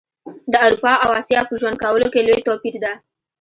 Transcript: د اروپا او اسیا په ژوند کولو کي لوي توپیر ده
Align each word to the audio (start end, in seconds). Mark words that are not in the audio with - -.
د 0.51 0.53
اروپا 0.65 0.93
او 1.05 1.09
اسیا 1.21 1.41
په 1.49 1.53
ژوند 1.59 1.77
کولو 1.83 2.07
کي 2.13 2.19
لوي 2.27 2.41
توپیر 2.47 2.75
ده 2.83 2.91